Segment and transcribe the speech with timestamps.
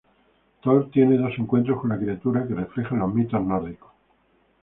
[0.63, 3.91] Thor tiene dos encuentros con la criatura que reflejan los mitos nórdicos.